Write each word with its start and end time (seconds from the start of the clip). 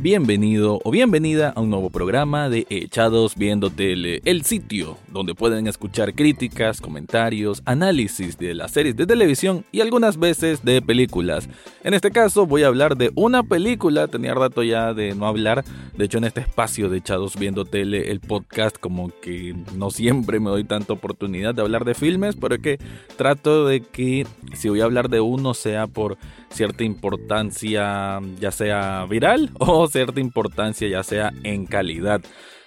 Bienvenido 0.00 0.78
o 0.84 0.92
bienvenida 0.92 1.52
a 1.56 1.60
un 1.60 1.70
nuevo 1.70 1.90
programa 1.90 2.48
de 2.48 2.68
Echados 2.70 3.34
Viendo 3.34 3.68
Tele, 3.68 4.20
el 4.24 4.44
sitio 4.44 4.96
donde 5.08 5.34
pueden 5.34 5.66
escuchar 5.66 6.14
críticas, 6.14 6.80
comentarios, 6.80 7.62
análisis 7.64 8.38
de 8.38 8.54
las 8.54 8.70
series 8.70 8.94
de 8.94 9.08
televisión 9.08 9.64
y 9.72 9.80
algunas 9.80 10.16
veces 10.16 10.64
de 10.64 10.80
películas. 10.82 11.48
En 11.82 11.94
este 11.94 12.12
caso 12.12 12.46
voy 12.46 12.62
a 12.62 12.68
hablar 12.68 12.96
de 12.96 13.10
una 13.16 13.42
película, 13.42 14.06
tenía 14.06 14.34
rato 14.34 14.62
ya 14.62 14.94
de 14.94 15.16
no 15.16 15.26
hablar, 15.26 15.64
de 15.96 16.04
hecho 16.04 16.18
en 16.18 16.24
este 16.24 16.42
espacio 16.42 16.88
de 16.88 16.98
Echados 16.98 17.36
Viendo 17.36 17.64
Tele, 17.64 18.12
el 18.12 18.20
podcast, 18.20 18.78
como 18.78 19.10
que 19.20 19.56
no 19.74 19.90
siempre 19.90 20.38
me 20.38 20.50
doy 20.50 20.62
tanta 20.62 20.92
oportunidad 20.92 21.56
de 21.56 21.62
hablar 21.62 21.84
de 21.84 21.94
filmes, 21.94 22.36
pero 22.36 22.54
es 22.54 22.60
que 22.60 22.78
trato 23.16 23.66
de 23.66 23.80
que 23.80 24.28
si 24.54 24.68
voy 24.68 24.80
a 24.80 24.84
hablar 24.84 25.08
de 25.08 25.20
uno 25.20 25.54
sea 25.54 25.88
por 25.88 26.18
cierta 26.50 26.84
importancia, 26.84 28.20
ya 28.38 28.52
sea 28.52 29.06
viral 29.08 29.50
o 29.58 29.87
cierta 29.88 30.20
importancia, 30.20 30.88
ya 30.88 31.02
sea 31.02 31.32
en 31.42 31.66
calidad. 31.66 32.20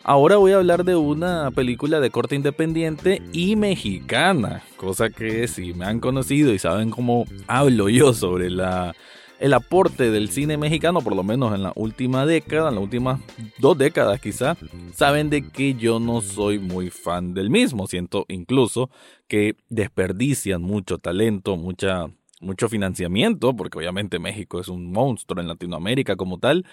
Ahora 0.04 0.38
voy 0.38 0.52
a 0.52 0.58
hablar 0.58 0.84
de 0.84 0.96
una 0.96 1.52
película 1.52 2.00
de 2.00 2.10
corte 2.10 2.36
independiente 2.36 3.22
y 3.34 3.56
mexicana, 3.56 4.64
cosa 4.78 5.10
que 5.12 5.48
si 5.48 5.74
me 5.74 5.86
han 5.86 6.00
conocido 6.00 6.54
y 6.54 6.60
saben 6.60 6.90
cómo 6.90 7.26
hablo 7.48 7.88
yo 7.88 8.14
sobre 8.14 8.50
la 8.50 8.96
el 9.42 9.54
aporte 9.56 10.12
del 10.12 10.30
cine 10.30 10.56
mexicano, 10.56 11.02
por 11.02 11.16
lo 11.16 11.24
menos 11.24 11.54
en 11.56 11.64
la 11.64 11.74
última 11.76 12.28
década, 12.28 12.70
en 12.70 12.76
las 12.76 12.84
últimas 12.84 13.20
dos 13.58 13.76
décadas 13.76 14.22
quizá, 14.22 14.56
saben 14.94 15.32
de 15.32 15.50
que 15.50 15.74
yo 15.74 16.00
no 16.00 16.22
soy 16.22 16.60
muy 16.60 16.92
fan 16.92 17.34
del 17.34 17.50
mismo. 17.50 17.88
Siento 17.88 18.26
incluso 18.30 18.92
que 19.28 19.56
desperdician 19.68 20.62
mucho 20.62 21.00
talento, 21.00 21.58
mucha, 21.58 22.06
mucho 22.40 22.70
financiamiento, 22.70 23.56
porque 23.56 23.80
obviamente 23.80 24.20
México 24.20 24.60
es 24.60 24.68
un 24.68 24.92
monstruo 24.92 25.42
en 25.42 25.48
Latinoamérica 25.48 26.16
como 26.16 26.38
tal, 26.38 26.64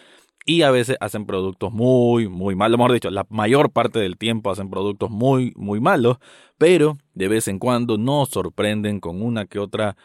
y 0.48 0.62
a 0.62 0.70
veces 0.70 0.96
hacen 1.00 1.26
productos 1.26 1.74
muy, 1.74 2.26
muy 2.26 2.54
malos. 2.56 2.78
Mejor 2.78 2.92
dicho, 2.94 3.10
la 3.10 3.26
mayor 3.28 3.70
parte 3.70 3.98
del 3.98 4.16
tiempo 4.16 4.50
hacen 4.50 4.70
productos 4.70 5.10
muy, 5.10 5.52
muy 5.56 5.78
malos, 5.78 6.16
pero 6.56 6.96
de 7.12 7.28
vez 7.28 7.48
en 7.48 7.58
cuando 7.58 7.98
nos 7.98 8.30
sorprenden 8.30 8.98
con 8.98 9.20
una 9.20 9.44
que 9.44 9.58
otra 9.58 9.98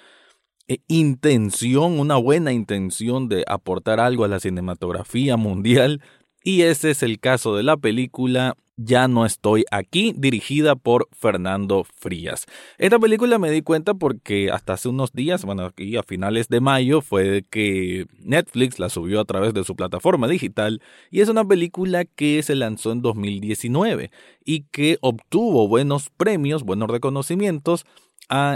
eh, 0.68 0.80
intención, 0.90 1.98
una 1.98 2.18
buena 2.18 2.52
intención 2.52 3.30
de 3.30 3.46
aportar 3.48 4.02
algo 4.02 4.26
a 4.26 4.28
la 4.28 4.42
cinematografía 4.42 5.38
mundial. 5.38 6.02
Y 6.44 6.64
ese 6.64 6.92
es 6.92 7.04
el 7.04 7.20
caso 7.20 7.56
de 7.56 7.64
la 7.64 7.78
película 7.78 8.56
ya 8.76 9.08
no 9.08 9.26
estoy 9.26 9.66
aquí, 9.72 10.14
dirigida 10.18 10.76
por 10.76 11.08
Fernando 11.12 11.84
Frías. 11.84 12.48
Esta 12.78 13.00
película 13.00 13.38
me 13.38 13.52
di 13.52 13.62
cuenta 13.62 13.94
porque 13.94 14.50
hasta 14.52 14.74
hace 14.74 14.90
unos 14.90 15.14
días, 15.14 15.46
bueno, 15.46 15.66
aquí 15.66 15.96
a 15.96 16.04
finales 16.04 16.48
de 16.50 16.60
mayo, 16.60 17.02
fue 17.02 17.46
que 17.50 18.08
Netflix 18.20 18.80
la 18.80 18.90
subió 18.90 19.20
a 19.20 19.26
través 19.26 19.54
de 19.54 19.64
su 19.64 19.76
plataforma 19.76 20.28
digital 20.28 20.82
y 21.12 21.22
es 21.22 21.30
una 21.30 21.46
película 21.46 22.06
que 22.06 22.42
se 22.42 22.56
lanzó 22.56 22.92
en 22.92 23.02
2019 23.02 24.12
y 24.44 24.64
que 24.72 24.98
obtuvo 25.02 25.68
buenos 25.68 26.10
premios, 26.10 26.64
buenos 26.64 26.90
reconocimientos 26.90 27.86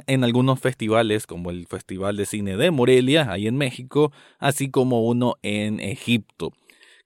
en 0.07 0.23
algunos 0.23 0.59
festivales 0.59 1.27
como 1.27 1.51
el 1.51 1.67
Festival 1.67 2.17
de 2.17 2.25
Cine 2.25 2.57
de 2.57 2.71
Morelia, 2.71 3.31
ahí 3.31 3.45
en 3.47 3.57
México, 3.57 4.11
así 4.39 4.71
como 4.71 5.05
uno 5.05 5.35
en 5.43 5.79
Egipto. 5.79 6.51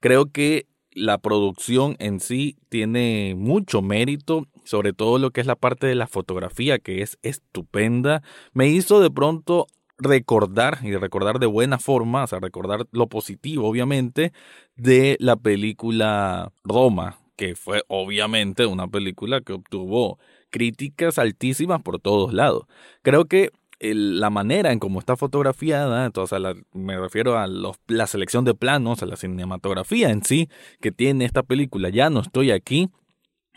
Creo 0.00 0.32
que 0.32 0.66
la 0.94 1.18
producción 1.18 1.96
en 1.98 2.20
sí 2.20 2.56
tiene 2.68 3.34
mucho 3.36 3.82
mérito, 3.82 4.46
sobre 4.64 4.92
todo 4.92 5.18
lo 5.18 5.30
que 5.30 5.40
es 5.40 5.46
la 5.46 5.56
parte 5.56 5.86
de 5.86 5.94
la 5.94 6.06
fotografía, 6.06 6.78
que 6.78 7.02
es 7.02 7.18
estupenda. 7.22 8.22
Me 8.52 8.68
hizo 8.68 9.00
de 9.00 9.10
pronto 9.10 9.66
recordar, 9.98 10.78
y 10.82 10.96
recordar 10.96 11.38
de 11.38 11.46
buena 11.46 11.78
forma, 11.78 12.24
o 12.24 12.26
sea, 12.26 12.40
recordar 12.40 12.86
lo 12.90 13.08
positivo, 13.08 13.68
obviamente, 13.68 14.32
de 14.76 15.16
la 15.20 15.36
película 15.36 16.52
Roma, 16.64 17.18
que 17.36 17.54
fue 17.54 17.82
obviamente 17.88 18.66
una 18.66 18.88
película 18.88 19.40
que 19.40 19.52
obtuvo 19.52 20.18
críticas 20.50 21.18
altísimas 21.18 21.82
por 21.82 21.98
todos 21.98 22.32
lados. 22.32 22.66
Creo 23.02 23.26
que 23.26 23.50
la 23.82 24.30
manera 24.30 24.70
en 24.70 24.78
cómo 24.78 25.00
está 25.00 25.16
fotografiada, 25.16 26.06
entonces 26.06 26.38
me 26.72 26.96
refiero 26.98 27.38
a 27.38 27.46
los, 27.46 27.76
la 27.88 28.06
selección 28.06 28.44
de 28.44 28.54
planos, 28.54 29.02
a 29.02 29.06
la 29.06 29.16
cinematografía 29.16 30.10
en 30.10 30.24
sí 30.24 30.48
que 30.80 30.92
tiene 30.92 31.24
esta 31.24 31.42
película, 31.42 31.88
ya 31.88 32.08
no 32.08 32.20
estoy 32.20 32.52
aquí, 32.52 32.90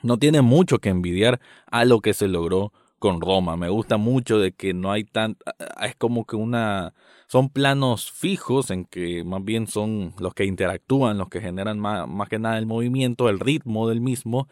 no 0.02 0.18
tiene 0.18 0.42
mucho 0.42 0.80
que 0.80 0.90
envidiar 0.90 1.40
a 1.68 1.86
lo 1.86 2.00
que 2.00 2.14
se 2.14 2.28
logró 2.28 2.74
con 3.00 3.22
Roma. 3.22 3.56
Me 3.56 3.70
gusta 3.70 3.98
mucho 3.98 4.40
de 4.40 4.52
que 4.52 4.74
no 4.74 4.92
hay 4.92 5.04
tan, 5.04 5.38
es 5.82 5.96
como 5.96 6.26
que 6.26 6.36
una, 6.36 6.94
son 7.28 7.50
planos 7.50 8.12
fijos 8.12 8.72
en 8.72 8.86
que 8.86 9.24
más 9.24 9.44
bien 9.44 9.68
son 9.68 10.14
los 10.20 10.34
que 10.34 10.46
interactúan, 10.46 11.18
los 11.18 11.30
que 11.30 11.42
generan 11.42 11.80
más, 11.80 12.08
más 12.08 12.30
que 12.30 12.40
nada 12.40 12.58
el 12.58 12.66
movimiento, 12.66 13.30
el 13.30 13.40
ritmo 13.40 13.88
del 13.88 14.02
mismo 14.02 14.48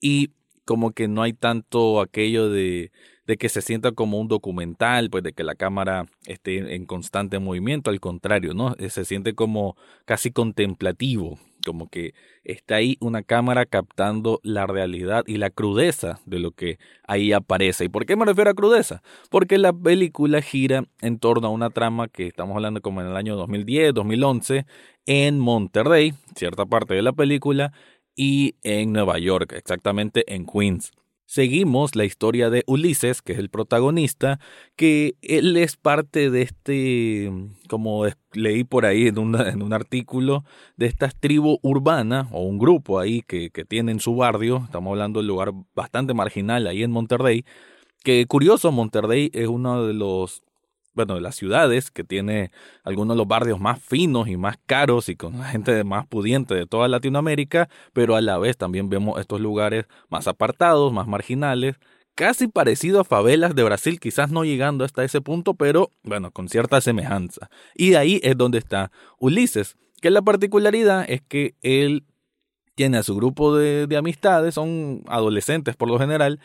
y 0.00 0.30
como 0.64 0.92
que 0.92 1.08
no 1.08 1.22
hay 1.22 1.32
tanto 1.32 2.00
aquello 2.00 2.50
de, 2.50 2.92
de 3.28 3.36
que 3.36 3.50
se 3.50 3.60
sienta 3.60 3.92
como 3.92 4.18
un 4.18 4.26
documental, 4.26 5.10
pues 5.10 5.22
de 5.22 5.34
que 5.34 5.44
la 5.44 5.54
cámara 5.54 6.06
esté 6.26 6.74
en 6.74 6.86
constante 6.86 7.38
movimiento, 7.38 7.90
al 7.90 8.00
contrario, 8.00 8.54
¿no? 8.54 8.74
Eh, 8.78 8.88
se 8.88 9.04
siente 9.04 9.34
como 9.34 9.76
casi 10.06 10.32
contemplativo, 10.32 11.38
como 11.66 11.90
que 11.90 12.14
está 12.42 12.76
ahí 12.76 12.96
una 13.00 13.22
cámara 13.22 13.66
captando 13.66 14.40
la 14.42 14.66
realidad 14.66 15.24
y 15.26 15.36
la 15.36 15.50
crudeza 15.50 16.20
de 16.24 16.38
lo 16.38 16.52
que 16.52 16.78
ahí 17.06 17.34
aparece. 17.34 17.84
¿Y 17.84 17.88
por 17.90 18.06
qué 18.06 18.16
me 18.16 18.24
refiero 18.24 18.50
a 18.50 18.54
crudeza? 18.54 19.02
Porque 19.28 19.58
la 19.58 19.74
película 19.74 20.40
gira 20.40 20.84
en 21.02 21.18
torno 21.18 21.48
a 21.48 21.50
una 21.50 21.68
trama 21.68 22.08
que 22.08 22.28
estamos 22.28 22.56
hablando 22.56 22.80
como 22.80 23.02
en 23.02 23.08
el 23.08 23.16
año 23.16 23.36
2010, 23.36 23.92
2011, 23.92 24.64
en 25.04 25.38
Monterrey, 25.38 26.14
cierta 26.34 26.64
parte 26.64 26.94
de 26.94 27.02
la 27.02 27.12
película, 27.12 27.74
y 28.16 28.54
en 28.62 28.94
Nueva 28.94 29.18
York, 29.18 29.52
exactamente 29.52 30.24
en 30.34 30.46
Queens. 30.46 30.92
Seguimos 31.30 31.94
la 31.94 32.06
historia 32.06 32.48
de 32.48 32.64
Ulises, 32.66 33.20
que 33.20 33.34
es 33.34 33.38
el 33.38 33.50
protagonista, 33.50 34.40
que 34.76 35.16
él 35.20 35.58
es 35.58 35.76
parte 35.76 36.30
de 36.30 36.40
este, 36.40 37.30
como 37.68 38.06
leí 38.32 38.64
por 38.64 38.86
ahí 38.86 39.08
en, 39.08 39.18
un 39.18 39.72
artículo, 39.74 40.44
de 40.78 40.86
esta 40.86 41.10
tribu 41.10 41.58
urbana 41.60 42.28
o 42.32 42.44
un 42.44 42.56
grupo 42.56 42.98
ahí 42.98 43.20
que, 43.20 43.50
que 43.50 43.66
tiene 43.66 43.92
en 43.92 44.00
su 44.00 44.16
barrio, 44.16 44.62
estamos 44.64 44.92
hablando 44.92 45.20
de 45.20 45.24
un 45.24 45.26
lugar 45.26 45.52
bastante 45.74 46.14
marginal 46.14 46.66
ahí 46.66 46.82
en 46.82 46.92
Monterrey, 46.92 47.44
que 48.02 48.24
curioso, 48.24 48.72
Monterrey 48.72 49.30
es 49.34 49.48
uno 49.48 49.86
de 49.86 49.92
los 49.92 50.42
bueno, 50.98 51.14
de 51.14 51.20
las 51.20 51.36
ciudades, 51.36 51.92
que 51.92 52.02
tiene 52.02 52.50
algunos 52.82 53.14
de 53.14 53.18
los 53.18 53.28
barrios 53.28 53.60
más 53.60 53.80
finos 53.80 54.26
y 54.26 54.36
más 54.36 54.56
caros 54.66 55.08
y 55.08 55.14
con 55.14 55.38
la 55.38 55.44
gente 55.44 55.84
más 55.84 56.08
pudiente 56.08 56.56
de 56.56 56.66
toda 56.66 56.88
Latinoamérica, 56.88 57.68
pero 57.92 58.16
a 58.16 58.20
la 58.20 58.36
vez 58.36 58.56
también 58.56 58.88
vemos 58.88 59.20
estos 59.20 59.40
lugares 59.40 59.86
más 60.10 60.26
apartados, 60.26 60.92
más 60.92 61.06
marginales, 61.06 61.76
casi 62.16 62.48
parecido 62.48 62.98
a 62.98 63.04
favelas 63.04 63.54
de 63.54 63.62
Brasil, 63.62 64.00
quizás 64.00 64.32
no 64.32 64.42
llegando 64.42 64.84
hasta 64.84 65.04
ese 65.04 65.20
punto, 65.20 65.54
pero 65.54 65.92
bueno, 66.02 66.32
con 66.32 66.48
cierta 66.48 66.80
semejanza. 66.80 67.48
Y 67.76 67.94
ahí 67.94 68.18
es 68.24 68.36
donde 68.36 68.58
está 68.58 68.90
Ulises, 69.20 69.76
que 70.02 70.10
la 70.10 70.20
particularidad 70.22 71.08
es 71.08 71.22
que 71.22 71.54
él 71.62 72.06
tiene 72.74 72.98
a 72.98 73.04
su 73.04 73.14
grupo 73.14 73.56
de, 73.56 73.86
de 73.86 73.96
amistades, 73.96 74.54
son 74.56 75.04
adolescentes 75.06 75.76
por 75.76 75.88
lo 75.88 75.96
general, 75.96 76.40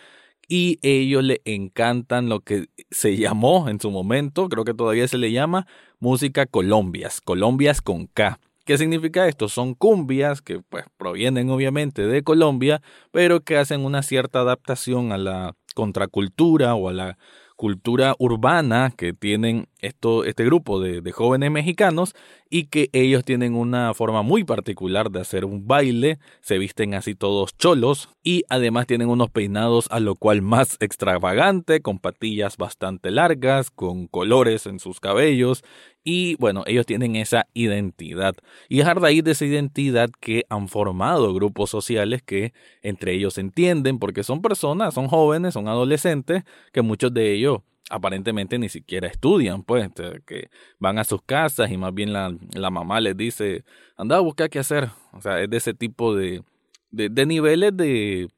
y 0.48 0.80
ellos 0.81 1.24
le 1.24 1.42
encantan 1.46 2.30
lo 2.30 2.42
que 2.42 2.68
se 2.92 3.18
llamó 3.18 3.70
en 3.70 3.80
su 3.80 3.92
momento, 3.92 4.50
creo 4.50 4.64
que 4.64 4.74
todavía 4.74 5.08
se 5.08 5.18
le 5.18 5.31
llama 5.31 5.68
música 6.00 6.46
colombias, 6.46 7.22
colombias 7.22 7.81
con 7.81 8.08
K. 8.08 8.40
¿Qué 8.66 8.78
significa 8.78 9.28
esto? 9.28 9.50
Son 9.50 9.74
cumbias 9.74 10.42
que 10.42 10.62
pues 10.62 10.86
provienen 10.98 11.50
obviamente 11.50 12.07
de 12.07 12.24
Colombia, 12.24 12.81
pero 13.12 13.42
que 13.42 13.57
hacen 13.57 13.81
una 13.81 14.04
cierta 14.04 14.40
adaptación 14.40 15.12
a 15.12 15.18
la 15.18 15.56
contracultura 15.75 16.74
o 16.75 16.88
a 16.88 16.94
la 16.94 17.18
cultura 17.63 18.13
urbana 18.19 18.92
que 18.94 19.13
tienen 19.13 19.69
esto, 19.80 20.25
este 20.25 20.44
grupo 20.44 20.81
de, 20.81 21.00
de, 21.00 21.12
jóvenes 21.13 21.50
mexicanos 21.50 22.13
y 22.50 22.65
que 22.65 22.89
ellos 22.92 23.24
tienen 23.24 23.56
una 23.56 23.94
forma 23.94 24.21
muy 24.21 24.44
particular 24.44 25.10
de 25.10 25.21
hacer 25.21 25.45
un 25.45 25.65
baile, 25.65 26.19
se 26.42 26.57
visten 26.57 26.94
así 26.94 27.15
todos 27.15 27.56
cholos 27.57 28.10
y 28.21 28.44
además 28.50 28.86
tienen 28.86 29.07
unos 29.07 29.30
peinados 29.30 29.88
a 29.92 30.01
lo 30.01 30.15
cual 30.15 30.42
más 30.42 30.75
extravagante, 30.81 31.81
con 31.81 32.00
patillas 32.00 32.57
bastante 32.57 33.12
largas, 33.12 33.71
con 33.71 34.07
colores 34.07 34.65
en 34.65 34.80
sus 34.80 35.00
cabellos 35.00 35.63
y 36.03 36.35
bueno, 36.35 36.63
ellos 36.65 36.85
tienen 36.85 37.15
esa 37.15 37.47
identidad. 37.53 38.35
Y 38.67 38.81
es 38.81 38.88
a 38.88 38.94
raíz 38.94 39.23
de 39.23 39.31
esa 39.31 39.45
identidad 39.45 40.09
que 40.19 40.45
han 40.50 40.67
formado 40.67 41.33
grupos 41.33 41.69
sociales 41.69 42.21
que 42.21 42.53
entre 42.81 43.13
ellos 43.13 43.35
se 43.35 43.41
entienden, 43.41 44.00
porque 44.00 44.23
son 44.23 44.41
personas, 44.41 44.94
son 44.94 45.07
jóvenes, 45.07 45.53
son 45.53 45.67
adolescentes, 45.67 46.44
que 46.71 46.81
muchos 46.81 47.13
de 47.13 47.33
ellos 47.33 47.59
aparentemente 47.89 48.57
ni 48.57 48.69
siquiera 48.69 49.07
estudian, 49.07 49.63
pues, 49.63 49.89
que 50.25 50.50
van 50.79 50.97
a 50.97 51.03
sus 51.03 51.21
casas 51.21 51.71
y 51.71 51.77
más 51.77 51.94
bien 51.94 52.11
la, 52.13 52.35
la 52.53 52.69
mamá 52.69 53.00
les 53.00 53.15
dice, 53.15 53.63
anda 53.97 54.17
a 54.17 54.21
buscar 54.21 54.50
qué 54.50 54.59
hacer. 54.59 54.89
O 55.11 55.21
sea, 55.21 55.41
es 55.41 55.50
de 55.50 55.57
ese 55.57 55.73
tipo 55.73 56.15
de, 56.15 56.44
de, 56.91 57.09
de 57.09 57.25
niveles 57.25 57.75
de 57.75 58.29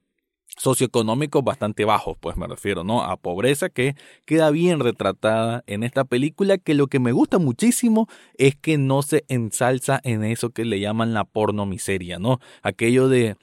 socioeconómicos 0.55 1.43
bastante 1.43 1.85
bajos, 1.85 2.17
pues 2.19 2.37
me 2.37 2.47
refiero, 2.47 2.83
¿no? 2.83 3.03
A 3.03 3.17
pobreza 3.17 3.69
que 3.69 3.95
queda 4.25 4.49
bien 4.51 4.79
retratada 4.79 5.63
en 5.67 5.83
esta 5.83 6.05
película, 6.05 6.57
que 6.57 6.73
lo 6.73 6.87
que 6.87 6.99
me 6.99 7.11
gusta 7.11 7.39
muchísimo 7.39 8.07
es 8.37 8.55
que 8.55 8.77
no 8.77 9.01
se 9.01 9.25
ensalza 9.27 9.99
en 10.03 10.23
eso 10.23 10.51
que 10.51 10.65
le 10.65 10.79
llaman 10.79 11.13
la 11.13 11.25
porno 11.25 11.65
miseria, 11.65 12.19
¿no? 12.19 12.39
Aquello 12.61 13.09
de 13.09 13.35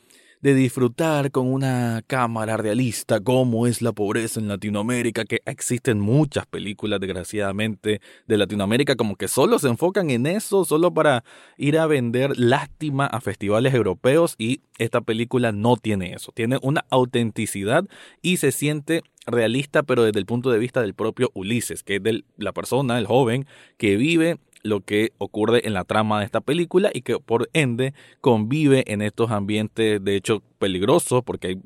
de 0.43 0.55
disfrutar 0.55 1.31
con 1.31 1.47
una 1.47 2.03
cámara 2.07 2.57
realista 2.57 3.21
cómo 3.21 3.69
es 3.69 3.81
la 3.81 3.93
pobreza 3.93 4.41
en 4.41 4.49
Latinoamérica, 4.49 5.25
que 5.25 5.41
existen 5.47 6.01
muchas 6.01 6.47
películas 6.47 6.99
desgraciadamente 6.99 8.01
de 8.27 8.37
Latinoamérica 8.37 8.97
como 8.97 9.15
que 9.15 9.29
solo 9.29 9.61
se 9.61 9.69
enfocan 9.69 10.11
en 10.11 10.27
eso, 10.27 10.65
solo 10.65 10.93
para 10.93 11.23
ir 11.57 11.79
a 11.79 11.87
vender 11.87 12.37
lástima 12.37 13.07
a 13.07 13.21
festivales 13.21 13.73
europeos 13.73 14.35
y 14.37 14.61
esta 14.79 15.01
película 15.01 15.53
no 15.53 15.77
tiene 15.77 16.13
eso, 16.13 16.33
tiene 16.33 16.59
una 16.61 16.85
autenticidad 16.91 17.85
y 18.21 18.39
se 18.39 18.51
siente 18.51 19.05
realista 19.27 19.85
pero 19.85 20.03
desde 20.03 20.19
el 20.19 20.27
punto 20.27 20.51
de 20.51 20.59
vista 20.59 20.83
del 20.83 20.95
propio 20.95 21.31
Ulises, 21.35 21.85
que 21.85 21.97
es 21.97 22.03
de 22.03 22.25
la 22.37 22.53
persona, 22.53 22.99
el 22.99 23.07
joven 23.07 23.47
que 23.77 23.95
vive 23.95 24.39
lo 24.63 24.81
que 24.81 25.13
ocurre 25.19 25.67
en 25.67 25.75
la 25.75 25.85
trama 25.85 26.21
de 26.21 26.25
esta 26.25 26.41
película 26.41 26.91
y 26.93 27.03
que 27.03 27.19
por 27.19 27.49
ende 27.53 27.95
convive 28.21 28.85
en 28.93 29.03
estos 29.03 29.31
ambientes 29.31 30.03
de 30.03 30.17
hecho 30.17 30.43
peligrosos 30.59 31.23
porque 31.25 31.49
hay 31.49 31.61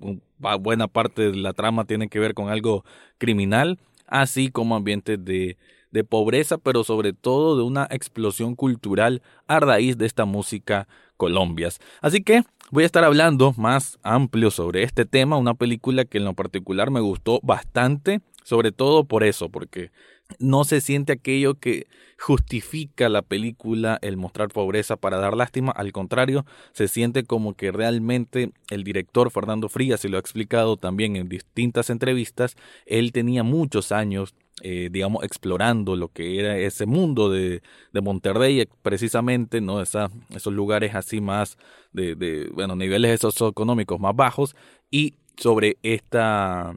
buena 0.58 0.88
parte 0.88 1.30
de 1.30 1.36
la 1.36 1.52
trama 1.52 1.84
tiene 1.84 2.08
que 2.08 2.18
ver 2.18 2.34
con 2.34 2.48
algo 2.48 2.84
criminal 3.18 3.78
así 4.06 4.50
como 4.50 4.76
ambientes 4.76 5.22
de, 5.24 5.56
de 5.90 6.04
pobreza 6.04 6.58
pero 6.58 6.84
sobre 6.84 7.12
todo 7.12 7.56
de 7.56 7.62
una 7.62 7.86
explosión 7.90 8.54
cultural 8.54 9.22
a 9.46 9.60
raíz 9.60 9.98
de 9.98 10.06
esta 10.06 10.24
música 10.24 10.88
colombias. 11.16 11.80
Así 12.00 12.22
que 12.22 12.42
voy 12.70 12.82
a 12.82 12.86
estar 12.86 13.04
hablando 13.04 13.54
más 13.56 13.98
amplio 14.02 14.50
sobre 14.50 14.82
este 14.82 15.04
tema 15.04 15.36
una 15.36 15.54
película 15.54 16.04
que 16.04 16.18
en 16.18 16.24
lo 16.24 16.34
particular 16.34 16.90
me 16.90 17.00
gustó 17.00 17.40
bastante 17.42 18.20
sobre 18.42 18.72
todo 18.72 19.04
por 19.04 19.24
eso 19.24 19.48
porque 19.48 19.90
no 20.38 20.64
se 20.64 20.80
siente 20.80 21.12
aquello 21.12 21.54
que 21.54 21.86
justifica 22.18 23.08
la 23.08 23.22
película 23.22 23.98
el 24.02 24.16
mostrar 24.16 24.48
pobreza 24.48 24.96
para 24.96 25.18
dar 25.18 25.36
lástima, 25.36 25.72
al 25.72 25.92
contrario, 25.92 26.46
se 26.72 26.88
siente 26.88 27.24
como 27.24 27.54
que 27.54 27.72
realmente 27.72 28.52
el 28.70 28.84
director 28.84 29.30
Fernando 29.30 29.68
Frías, 29.68 30.04
y 30.04 30.08
lo 30.08 30.16
ha 30.16 30.20
explicado 30.20 30.76
también 30.76 31.16
en 31.16 31.28
distintas 31.28 31.90
entrevistas, 31.90 32.56
él 32.86 33.12
tenía 33.12 33.42
muchos 33.42 33.92
años 33.92 34.34
eh, 34.62 34.88
digamos, 34.90 35.22
explorando 35.22 35.96
lo 35.96 36.08
que 36.08 36.40
era 36.40 36.56
ese 36.56 36.86
mundo 36.86 37.30
de, 37.30 37.60
de 37.92 38.00
Monterrey, 38.00 38.66
precisamente, 38.80 39.60
¿no? 39.60 39.82
Esa, 39.82 40.08
esos 40.30 40.54
lugares 40.54 40.94
así 40.94 41.20
más 41.20 41.58
de, 41.92 42.14
de, 42.14 42.48
bueno, 42.54 42.74
niveles 42.74 43.20
socioeconómicos 43.20 44.00
más 44.00 44.16
bajos, 44.16 44.56
y 44.90 45.12
sobre 45.36 45.76
esta 45.82 46.74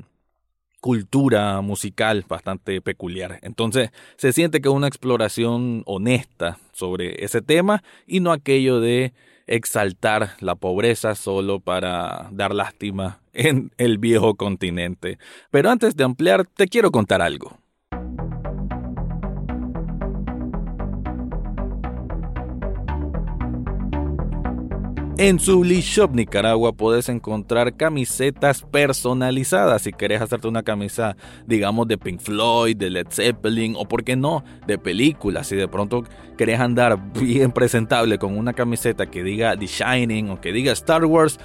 cultura 0.79 1.61
musical 1.61 2.25
bastante 2.27 2.81
peculiar. 2.81 3.39
Entonces 3.41 3.91
se 4.17 4.33
siente 4.33 4.61
que 4.61 4.69
es 4.69 4.75
una 4.75 4.87
exploración 4.87 5.83
honesta 5.85 6.57
sobre 6.71 7.23
ese 7.23 7.41
tema 7.41 7.83
y 8.07 8.19
no 8.19 8.31
aquello 8.31 8.79
de 8.79 9.13
exaltar 9.47 10.35
la 10.39 10.55
pobreza 10.55 11.15
solo 11.15 11.59
para 11.59 12.29
dar 12.31 12.53
lástima 12.53 13.19
en 13.33 13.71
el 13.77 13.97
viejo 13.97 14.35
continente. 14.35 15.17
Pero 15.51 15.69
antes 15.69 15.95
de 15.95 16.03
ampliar, 16.03 16.45
te 16.45 16.67
quiero 16.67 16.91
contar 16.91 17.21
algo. 17.21 17.57
En 25.21 25.37
Subli 25.37 25.81
Shop 25.81 26.11
Nicaragua 26.13 26.71
puedes 26.71 27.09
encontrar 27.09 27.75
camisetas 27.75 28.61
personalizadas. 28.61 29.81
Si 29.81 29.91
querés 29.91 30.21
hacerte 30.21 30.47
una 30.47 30.63
camisa, 30.63 31.17
digamos, 31.45 31.89
de 31.89 31.97
Pink 31.97 32.21
Floyd, 32.21 32.77
de 32.77 32.89
Led 32.89 33.07
Zeppelin 33.09 33.75
o, 33.75 33.85
por 33.85 34.05
qué 34.05 34.15
no, 34.15 34.45
de 34.65 34.77
películas. 34.77 35.47
Si 35.47 35.57
de 35.57 35.67
pronto 35.67 36.05
querés 36.37 36.61
andar 36.61 37.11
bien 37.19 37.51
presentable 37.51 38.17
con 38.17 38.37
una 38.37 38.53
camiseta 38.53 39.11
que 39.11 39.21
diga 39.21 39.57
The 39.57 39.67
Shining 39.67 40.29
o 40.29 40.39
que 40.39 40.53
diga 40.53 40.71
Star 40.71 41.03
Wars, 41.03 41.37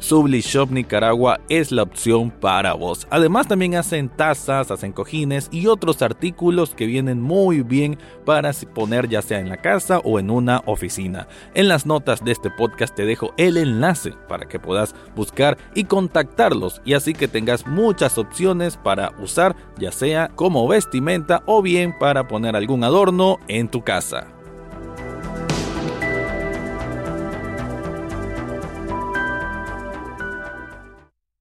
Subli 0.00 0.40
Shop 0.40 0.70
Nicaragua 0.70 1.40
es 1.50 1.70
la 1.70 1.82
opción 1.82 2.30
para 2.30 2.72
vos. 2.72 3.06
Además 3.10 3.46
también 3.46 3.74
hacen 3.74 4.08
tazas, 4.08 4.70
hacen 4.70 4.92
cojines 4.92 5.48
y 5.52 5.66
otros 5.66 6.00
artículos 6.00 6.74
que 6.74 6.86
vienen 6.86 7.20
muy 7.20 7.60
bien 7.62 7.98
para 8.24 8.50
poner 8.74 9.08
ya 9.10 9.20
sea 9.20 9.40
en 9.40 9.50
la 9.50 9.58
casa 9.58 9.98
o 9.98 10.18
en 10.18 10.30
una 10.30 10.62
oficina. 10.64 11.28
En 11.52 11.68
las 11.68 11.84
notas 11.84 12.24
de 12.24 12.32
este 12.32 12.50
podcast 12.50 12.94
te 12.94 13.04
dejo 13.04 13.34
el 13.36 13.58
enlace 13.58 14.14
para 14.26 14.48
que 14.48 14.58
puedas 14.58 14.94
buscar 15.14 15.58
y 15.74 15.84
contactarlos 15.84 16.80
y 16.86 16.94
así 16.94 17.12
que 17.12 17.28
tengas 17.28 17.66
muchas 17.66 18.16
opciones 18.16 18.78
para 18.78 19.12
usar 19.20 19.54
ya 19.78 19.92
sea 19.92 20.28
como 20.34 20.66
vestimenta 20.66 21.42
o 21.44 21.60
bien 21.60 21.96
para 21.98 22.26
poner 22.26 22.56
algún 22.56 22.84
adorno 22.84 23.38
en 23.48 23.68
tu 23.68 23.82
casa. 23.82 24.39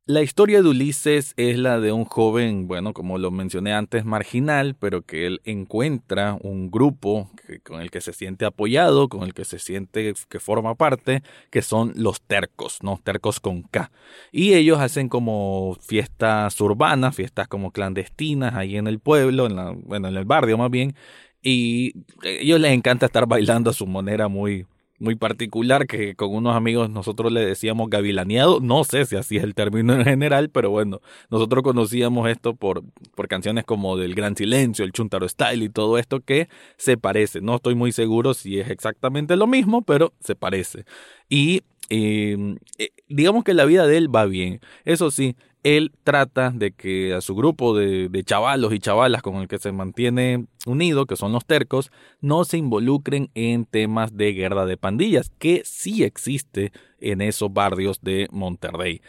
La 0.09 0.23
historia 0.23 0.63
de 0.63 0.69
Ulises 0.69 1.35
es 1.37 1.59
la 1.59 1.79
de 1.79 1.91
un 1.91 2.03
joven, 2.03 2.67
bueno, 2.67 2.93
como 2.93 3.19
lo 3.19 3.29
mencioné 3.29 3.73
antes, 3.73 4.05
marginal, 4.05 4.73
pero 4.73 5.03
que 5.03 5.27
él 5.27 5.39
encuentra 5.45 6.35
un 6.41 6.71
grupo 6.71 7.29
con 7.63 7.79
el 7.79 7.91
que 7.91 8.01
se 8.01 8.11
siente 8.13 8.45
apoyado, 8.45 9.07
con 9.07 9.21
el 9.21 9.35
que 9.35 9.45
se 9.45 9.59
siente 9.59 10.15
que 10.27 10.39
forma 10.39 10.73
parte, 10.73 11.21
que 11.51 11.61
son 11.61 11.93
los 11.95 12.23
tercos, 12.23 12.79
¿no? 12.81 12.99
Tercos 13.03 13.39
con 13.39 13.61
K. 13.61 13.91
Y 14.31 14.55
ellos 14.55 14.79
hacen 14.79 15.09
como 15.09 15.77
fiestas 15.79 16.59
urbanas, 16.59 17.15
fiestas 17.15 17.47
como 17.47 17.69
clandestinas 17.69 18.55
ahí 18.55 18.77
en 18.77 18.87
el 18.87 18.97
pueblo, 18.97 19.45
en 19.45 19.83
bueno, 19.83 20.07
en 20.07 20.17
el 20.17 20.25
barrio 20.25 20.57
más 20.57 20.71
bien, 20.71 20.95
y 21.43 21.93
a 22.23 22.29
ellos 22.29 22.59
les 22.59 22.71
encanta 22.71 23.05
estar 23.05 23.27
bailando 23.27 23.69
a 23.69 23.73
su 23.73 23.85
manera 23.85 24.27
muy, 24.27 24.65
muy 24.99 25.15
particular 25.15 25.87
que 25.87 26.15
con 26.15 26.33
unos 26.33 26.55
amigos 26.55 26.89
nosotros 26.89 27.31
le 27.31 27.45
decíamos 27.45 27.89
gavilaneado. 27.89 28.59
No 28.59 28.83
sé 28.83 29.05
si 29.05 29.15
así 29.15 29.37
es 29.37 29.43
el 29.43 29.55
término 29.55 29.93
en 29.93 30.03
general, 30.03 30.49
pero 30.49 30.69
bueno, 30.69 31.01
nosotros 31.29 31.63
conocíamos 31.63 32.29
esto 32.29 32.55
por, 32.55 32.83
por 33.15 33.27
canciones 33.27 33.63
como 33.65 33.97
del 33.97 34.15
Gran 34.15 34.35
Silencio, 34.35 34.85
el 34.85 34.91
Chuntaro 34.91 35.27
Style 35.27 35.63
y 35.63 35.69
todo 35.69 35.97
esto 35.97 36.19
que 36.21 36.49
se 36.77 36.97
parece. 36.97 37.41
No 37.41 37.55
estoy 37.55 37.75
muy 37.75 37.91
seguro 37.91 38.33
si 38.33 38.59
es 38.59 38.69
exactamente 38.69 39.35
lo 39.35 39.47
mismo, 39.47 39.81
pero 39.81 40.13
se 40.19 40.35
parece. 40.35 40.85
Y 41.29 41.63
em, 41.89 42.57
eh, 42.77 42.89
digamos 43.07 43.43
que 43.43 43.53
la 43.53 43.65
vida 43.65 43.87
de 43.87 43.97
él 43.97 44.13
va 44.13 44.25
bien. 44.25 44.59
Eso 44.85 45.11
sí, 45.11 45.35
él 45.63 45.91
trata 46.03 46.51
de 46.51 46.71
que 46.71 47.13
a 47.13 47.21
su 47.21 47.35
grupo 47.35 47.75
de, 47.75 48.09
de, 48.09 48.23
chavalos 48.23 48.73
y 48.73 48.79
chavalas 48.79 49.21
con 49.21 49.35
el 49.35 49.47
que 49.47 49.59
se 49.59 49.71
mantiene 49.71 50.45
unido, 50.65 51.05
que 51.05 51.15
son 51.15 51.31
los 51.31 51.45
tercos, 51.45 51.91
no 52.21 52.45
se 52.45 52.57
involucren 52.57 53.29
en 53.35 53.65
temas 53.65 54.15
de 54.15 54.33
guerra 54.33 54.65
de 54.65 54.77
pandillas, 54.77 55.31
que 55.37 55.61
sí 55.65 56.03
existe 56.03 56.71
en 56.99 57.21
esos 57.21 57.51
barrios 57.51 58.01
de 58.01 58.27
Monterrey. 58.31 59.01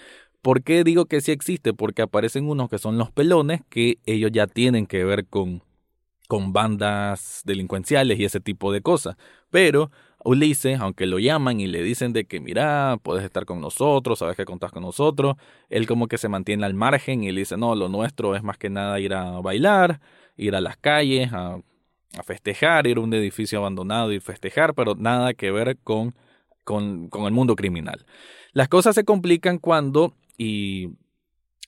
¿Por 0.43 0.63
qué 0.63 0.85
digo 0.85 1.05
que 1.05 1.21
sí 1.21 1.33
existe? 1.33 1.75
Porque 1.75 2.03
aparecen 2.03 2.49
unos 2.49 2.71
que 2.71 2.79
son 2.79 2.97
los 2.97 3.11
pelones, 3.11 3.61
que 3.69 3.99
ellos 4.07 4.31
ya 4.33 4.47
tienen 4.47 4.87
que 4.87 5.05
ver 5.05 5.27
con, 5.27 5.63
con 6.29 6.53
bandas 6.53 7.43
delincuenciales 7.45 8.19
y 8.19 8.25
ese 8.25 8.41
tipo 8.41 8.73
de 8.73 8.81
cosas. 8.81 9.17
Pero 9.51 9.91
Ulises, 10.25 10.81
aunque 10.81 11.07
lo 11.07 11.19
llaman 11.19 11.61
y 11.61 11.67
le 11.67 11.83
dicen 11.83 12.13
de 12.13 12.25
que 12.25 12.41
mira, 12.41 12.99
puedes 13.03 13.25
estar 13.25 13.47
con 13.47 13.61
nosotros, 13.61 14.19
sabes 14.19 14.37
que 14.37 14.45
contás 14.45 14.73
con 14.73 14.83
nosotros, 14.83 15.37
él 15.69 15.87
como 15.87 16.09
que 16.09 16.19
se 16.19 16.29
mantiene 16.29 16.67
al 16.67 16.75
margen 16.75 17.25
y 17.25 17.33
le 17.33 17.41
dice, 17.41 17.57
no, 17.57 17.75
lo 17.75 17.89
nuestro 17.89 18.37
es 18.37 18.43
más 18.43 18.59
que 18.59 18.71
nada 18.71 19.01
ir 19.01 19.15
a 19.15 19.41
bailar, 19.41 20.01
ir 20.37 20.55
a 20.55 20.61
las 20.61 20.77
calles, 20.77 21.33
a, 21.33 21.59
festejar, 22.25 22.89
ir 22.89 22.97
a 22.97 23.01
un 23.01 23.15
edificio 23.15 23.61
abandonado 23.61 24.13
y 24.13 24.19
festejar, 24.21 24.75
pero 24.75 24.97
nada 24.97 25.33
que 25.33 25.53
ver 25.53 25.79
con, 25.79 26.15
con, 26.65 27.09
con 27.09 27.25
el 27.25 27.33
mundo 27.33 27.55
criminal. 27.55 28.05
Las 28.53 28.69
cosas 28.69 28.97
se 28.97 29.05
complican 29.05 29.59
cuando, 29.59 30.15
y 30.37 30.89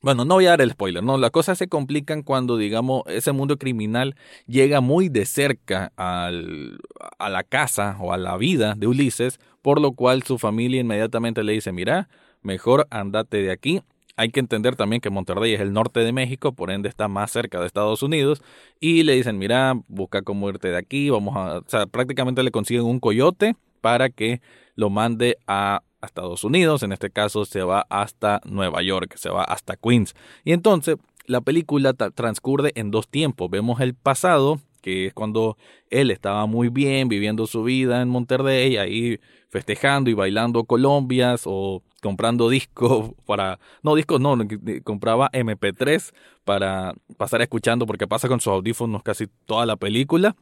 bueno, 0.02 0.24
no 0.24 0.34
voy 0.34 0.46
a 0.46 0.50
dar 0.50 0.60
el 0.60 0.72
spoiler, 0.72 1.02
no, 1.02 1.16
las 1.16 1.30
cosas 1.30 1.56
se 1.58 1.68
complican 1.68 2.22
cuando, 2.22 2.56
digamos, 2.56 3.02
ese 3.06 3.32
mundo 3.32 3.56
criminal 3.56 4.16
llega 4.46 4.80
muy 4.80 5.08
de 5.08 5.24
cerca 5.24 5.92
a 5.96 6.30
la 6.30 7.44
casa 7.44 7.96
o 8.00 8.12
a 8.12 8.16
la 8.16 8.36
vida 8.36 8.74
de 8.76 8.88
Ulises, 8.88 9.38
por 9.62 9.80
lo 9.80 9.92
cual 9.92 10.24
su 10.24 10.38
familia 10.38 10.80
inmediatamente 10.80 11.44
le 11.44 11.52
dice, 11.52 11.70
mira, 11.72 12.08
mejor 12.42 12.88
andate 12.90 13.42
de 13.42 13.52
aquí. 13.52 13.80
Hay 14.16 14.30
que 14.30 14.40
entender 14.40 14.76
también 14.76 15.00
que 15.00 15.08
Monterrey 15.08 15.54
es 15.54 15.60
el 15.60 15.72
norte 15.72 16.00
de 16.00 16.12
México, 16.12 16.52
por 16.52 16.70
ende 16.70 16.88
está 16.88 17.08
más 17.08 17.30
cerca 17.30 17.60
de 17.60 17.66
Estados 17.66 18.02
Unidos, 18.02 18.42
y 18.78 19.04
le 19.04 19.14
dicen, 19.14 19.38
mira, 19.38 19.74
busca 19.88 20.22
cómo 20.22 20.48
irte 20.50 20.68
de 20.68 20.76
aquí, 20.76 21.08
vamos 21.08 21.36
a, 21.36 21.58
o 21.58 21.64
sea, 21.66 21.86
prácticamente 21.86 22.42
le 22.42 22.50
consiguen 22.50 22.84
un 22.84 23.00
coyote 23.00 23.56
para 23.80 24.10
que 24.10 24.42
lo 24.74 24.90
mande 24.90 25.38
a 25.46 25.82
Estados 26.06 26.44
Unidos, 26.44 26.82
en 26.82 26.92
este 26.92 27.10
caso 27.10 27.44
se 27.44 27.62
va 27.62 27.86
hasta 27.88 28.40
Nueva 28.44 28.82
York, 28.82 29.16
se 29.16 29.30
va 29.30 29.44
hasta 29.44 29.76
Queens. 29.76 30.14
Y 30.44 30.52
entonces 30.52 30.96
la 31.26 31.40
película 31.40 31.92
transcurre 31.92 32.72
en 32.74 32.90
dos 32.90 33.08
tiempos. 33.08 33.50
Vemos 33.50 33.80
el 33.80 33.94
pasado, 33.94 34.60
que 34.80 35.06
es 35.06 35.14
cuando 35.14 35.56
él 35.90 36.10
estaba 36.10 36.46
muy 36.46 36.68
bien 36.68 37.08
viviendo 37.08 37.46
su 37.46 37.62
vida 37.62 38.02
en 38.02 38.08
Monterrey, 38.08 38.76
ahí 38.76 39.20
festejando 39.48 40.10
y 40.10 40.14
bailando 40.14 40.64
colombias 40.64 41.42
o 41.44 41.82
comprando 42.02 42.48
discos 42.48 43.12
para, 43.26 43.60
no 43.82 43.94
discos, 43.94 44.20
no, 44.20 44.36
compraba 44.82 45.30
MP3 45.32 46.12
para 46.44 46.94
pasar 47.16 47.42
escuchando 47.42 47.86
porque 47.86 48.08
pasa 48.08 48.28
con 48.28 48.40
sus 48.40 48.52
audífonos 48.52 49.02
casi 49.02 49.28
toda 49.46 49.64
la 49.66 49.76
película, 49.76 50.34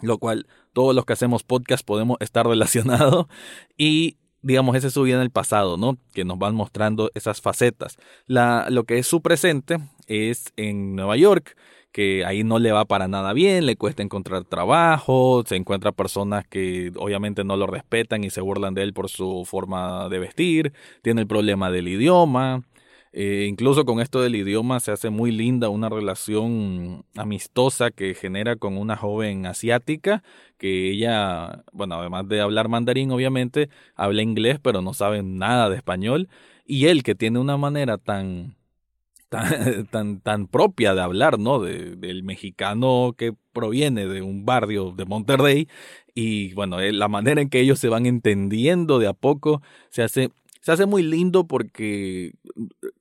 lo 0.00 0.18
cual 0.18 0.46
todos 0.72 0.94
los 0.94 1.04
que 1.04 1.14
hacemos 1.14 1.42
podcast 1.42 1.84
podemos 1.84 2.18
estar 2.20 2.46
relacionados 2.46 3.26
y 3.76 4.16
digamos, 4.42 4.76
ese 4.76 4.88
es 4.88 4.92
su 4.92 5.02
vida 5.02 5.16
en 5.16 5.22
el 5.22 5.30
pasado, 5.30 5.76
¿no? 5.76 5.96
Que 6.12 6.24
nos 6.24 6.38
van 6.38 6.54
mostrando 6.54 7.10
esas 7.14 7.40
facetas. 7.40 7.96
La, 8.26 8.66
lo 8.70 8.84
que 8.84 8.98
es 8.98 9.06
su 9.06 9.22
presente 9.22 9.78
es 10.06 10.52
en 10.56 10.96
Nueva 10.96 11.16
York, 11.16 11.56
que 11.92 12.24
ahí 12.24 12.42
no 12.42 12.58
le 12.58 12.72
va 12.72 12.86
para 12.86 13.06
nada 13.06 13.32
bien, 13.32 13.66
le 13.66 13.76
cuesta 13.76 14.02
encontrar 14.02 14.44
trabajo, 14.44 15.44
se 15.46 15.56
encuentra 15.56 15.92
personas 15.92 16.46
que 16.46 16.90
obviamente 16.96 17.44
no 17.44 17.56
lo 17.56 17.66
respetan 17.66 18.24
y 18.24 18.30
se 18.30 18.40
burlan 18.40 18.74
de 18.74 18.82
él 18.82 18.94
por 18.94 19.08
su 19.08 19.44
forma 19.46 20.08
de 20.08 20.18
vestir, 20.18 20.72
tiene 21.02 21.20
el 21.20 21.26
problema 21.26 21.70
del 21.70 21.88
idioma, 21.88 22.62
eh, 23.12 23.46
incluso 23.48 23.84
con 23.84 24.00
esto 24.00 24.20
del 24.20 24.36
idioma 24.36 24.80
se 24.80 24.90
hace 24.92 25.10
muy 25.10 25.32
linda 25.32 25.68
una 25.68 25.88
relación 25.88 27.04
amistosa 27.16 27.90
que 27.90 28.14
genera 28.14 28.56
con 28.56 28.78
una 28.78 28.96
joven 28.96 29.46
asiática 29.46 30.22
que 30.58 30.90
ella, 30.90 31.64
bueno, 31.72 31.96
además 31.96 32.26
de 32.28 32.40
hablar 32.40 32.68
mandarín 32.68 33.10
obviamente, 33.10 33.68
habla 33.96 34.22
inglés 34.22 34.58
pero 34.62 34.80
no 34.80 34.94
sabe 34.94 35.22
nada 35.22 35.68
de 35.68 35.76
español 35.76 36.28
y 36.66 36.86
él 36.86 37.02
que 37.02 37.14
tiene 37.14 37.38
una 37.38 37.56
manera 37.56 37.98
tan 37.98 38.56
tan, 39.28 40.20
tan, 40.22 40.46
propia 40.46 40.94
de 40.94 41.00
hablar, 41.00 41.38
¿no? 41.38 41.58
De, 41.58 41.96
del 41.96 42.22
mexicano 42.22 43.14
que 43.16 43.32
proviene 43.52 44.06
de 44.06 44.22
un 44.22 44.44
barrio 44.44 44.92
de 44.92 45.06
Monterrey 45.06 45.68
y 46.14 46.52
bueno, 46.54 46.80
eh, 46.80 46.92
la 46.92 47.08
manera 47.08 47.40
en 47.40 47.48
que 47.48 47.60
ellos 47.60 47.78
se 47.78 47.88
van 47.88 48.06
entendiendo 48.06 48.98
de 48.98 49.08
a 49.08 49.14
poco 49.14 49.62
se 49.90 50.02
hace, 50.02 50.30
se 50.60 50.72
hace 50.72 50.86
muy 50.86 51.02
lindo 51.02 51.46
porque 51.46 52.32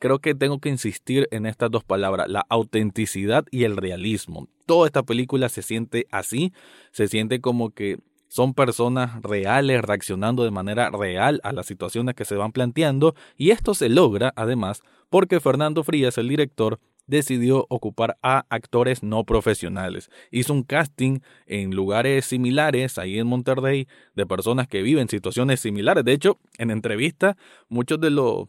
creo 0.01 0.19
que 0.19 0.33
tengo 0.33 0.59
que 0.59 0.69
insistir 0.69 1.27
en 1.31 1.45
estas 1.45 1.69
dos 1.69 1.83
palabras, 1.83 2.27
la 2.27 2.45
autenticidad 2.49 3.45
y 3.51 3.63
el 3.65 3.77
realismo. 3.77 4.47
Toda 4.65 4.87
esta 4.87 5.03
película 5.03 5.47
se 5.47 5.61
siente 5.61 6.07
así, 6.11 6.51
se 6.91 7.07
siente 7.07 7.39
como 7.39 7.69
que 7.69 7.99
son 8.27 8.53
personas 8.55 9.21
reales 9.21 9.81
reaccionando 9.83 10.43
de 10.43 10.51
manera 10.51 10.89
real 10.89 11.39
a 11.43 11.51
las 11.51 11.67
situaciones 11.67 12.15
que 12.15 12.25
se 12.25 12.35
van 12.35 12.51
planteando 12.51 13.13
y 13.37 13.51
esto 13.51 13.75
se 13.75 13.89
logra 13.89 14.33
además 14.35 14.81
porque 15.09 15.39
Fernando 15.39 15.83
Frías, 15.83 16.17
el 16.17 16.29
director, 16.29 16.79
decidió 17.05 17.67
ocupar 17.69 18.17
a 18.23 18.45
actores 18.49 19.03
no 19.03 19.23
profesionales. 19.25 20.09
Hizo 20.31 20.53
un 20.53 20.63
casting 20.63 21.19
en 21.45 21.75
lugares 21.75 22.25
similares, 22.25 22.97
ahí 22.97 23.19
en 23.19 23.27
Monterrey, 23.27 23.87
de 24.15 24.25
personas 24.25 24.67
que 24.67 24.81
viven 24.81 25.09
situaciones 25.09 25.59
similares. 25.59 26.05
De 26.05 26.13
hecho, 26.13 26.39
en 26.57 26.71
entrevista, 26.71 27.37
muchos 27.67 27.99
de 27.99 28.11
los 28.11 28.47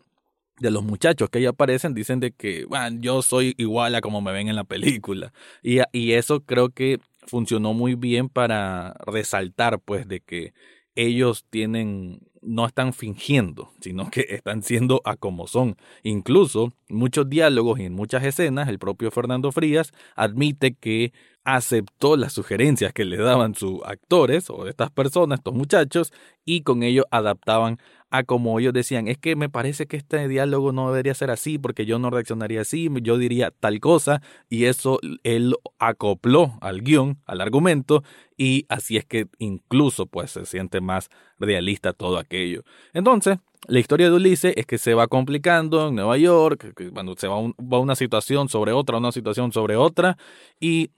de 0.62 0.70
los 0.70 0.84
muchachos 0.84 1.28
que 1.28 1.38
ahí 1.38 1.46
aparecen 1.46 1.92
dicen 1.94 2.20
de 2.20 2.32
que 2.32 2.64
bueno, 2.64 2.98
yo 3.00 3.20
soy 3.22 3.54
igual 3.58 3.94
a 3.94 4.00
como 4.00 4.20
me 4.20 4.32
ven 4.32 4.48
en 4.48 4.56
la 4.56 4.64
película. 4.64 5.32
Y, 5.62 5.80
y 5.92 6.12
eso 6.12 6.40
creo 6.40 6.70
que 6.70 6.98
funcionó 7.26 7.74
muy 7.74 7.94
bien 7.94 8.28
para 8.28 8.94
resaltar 9.06 9.78
pues 9.80 10.08
de 10.08 10.20
que 10.20 10.54
ellos 10.94 11.46
tienen, 11.48 12.20
no 12.42 12.66
están 12.66 12.92
fingiendo, 12.92 13.70
sino 13.80 14.10
que 14.10 14.26
están 14.28 14.62
siendo 14.62 15.00
a 15.04 15.16
como 15.16 15.46
son. 15.46 15.76
Incluso 16.02 16.72
muchos 16.88 17.28
diálogos 17.28 17.80
y 17.80 17.84
en 17.84 17.94
muchas 17.94 18.24
escenas, 18.24 18.68
el 18.68 18.78
propio 18.78 19.10
Fernando 19.10 19.52
Frías 19.52 19.92
admite 20.16 20.74
que 20.74 21.12
aceptó 21.44 22.16
las 22.16 22.32
sugerencias 22.32 22.92
que 22.92 23.04
le 23.04 23.16
daban 23.16 23.54
sus 23.54 23.80
actores 23.84 24.48
o 24.50 24.68
estas 24.68 24.90
personas, 24.90 25.40
estos 25.40 25.54
muchachos, 25.54 26.12
y 26.44 26.62
con 26.62 26.82
ello 26.82 27.06
adaptaban 27.10 27.78
a 28.12 28.24
como 28.24 28.60
ellos 28.60 28.74
decían, 28.74 29.08
es 29.08 29.16
que 29.16 29.36
me 29.36 29.48
parece 29.48 29.86
que 29.86 29.96
este 29.96 30.28
diálogo 30.28 30.70
no 30.70 30.90
debería 30.90 31.14
ser 31.14 31.30
así 31.30 31.58
porque 31.58 31.86
yo 31.86 31.98
no 31.98 32.10
reaccionaría 32.10 32.60
así, 32.60 32.90
yo 33.00 33.16
diría 33.16 33.50
tal 33.58 33.80
cosa 33.80 34.20
y 34.50 34.66
eso 34.66 35.00
él 35.24 35.56
acopló 35.78 36.52
al 36.60 36.82
guion, 36.82 37.18
al 37.24 37.40
argumento 37.40 38.04
y 38.36 38.66
así 38.68 38.98
es 38.98 39.06
que 39.06 39.28
incluso 39.38 40.04
pues 40.04 40.32
se 40.32 40.44
siente 40.44 40.82
más 40.82 41.08
realista 41.38 41.94
todo 41.94 42.18
aquello. 42.18 42.64
Entonces, 42.92 43.38
la 43.66 43.80
historia 43.80 44.10
de 44.10 44.16
Ulises 44.16 44.52
es 44.56 44.66
que 44.66 44.76
se 44.76 44.92
va 44.92 45.08
complicando 45.08 45.88
en 45.88 45.94
Nueva 45.94 46.18
York, 46.18 46.74
cuando 46.92 47.14
se 47.16 47.28
va, 47.28 47.36
va 47.40 47.78
una 47.78 47.96
situación 47.96 48.50
sobre 48.50 48.72
otra, 48.72 48.98
una 48.98 49.12
situación 49.12 49.52
sobre 49.52 49.76
otra 49.76 50.18
y 50.60 50.90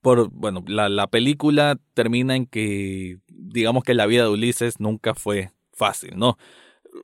por, 0.00 0.30
bueno, 0.30 0.64
la, 0.66 0.88
la 0.88 1.06
película 1.06 1.76
termina 1.92 2.34
en 2.34 2.46
que 2.46 3.18
digamos 3.28 3.84
que 3.84 3.92
la 3.92 4.06
vida 4.06 4.22
de 4.22 4.30
Ulises 4.30 4.80
nunca 4.80 5.14
fue 5.14 5.50
fácil, 5.80 6.12
¿no? 6.16 6.36